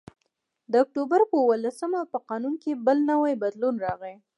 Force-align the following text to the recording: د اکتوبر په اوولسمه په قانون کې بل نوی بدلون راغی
د 0.71 0.73
اکتوبر 0.83 1.21
په 1.29 1.35
اوولسمه 1.43 1.99
په 2.11 2.17
قانون 2.29 2.53
کې 2.63 2.81
بل 2.85 2.97
نوی 3.11 3.33
بدلون 3.43 3.75
راغی 3.85 4.15